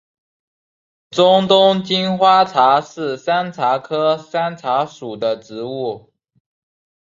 [1.11, 6.11] 中东金花茶是山茶科山茶属的植物。